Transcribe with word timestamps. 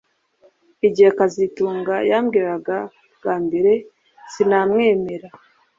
Igihe 0.87 1.09
kazitunga 1.17 1.95
yambwiraga 2.11 2.77
bwa 3.19 3.35
mbere 3.45 3.71
sinamwemera 4.31 5.27